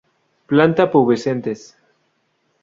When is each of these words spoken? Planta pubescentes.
Planta 0.53 0.89
pubescentes. 0.95 1.69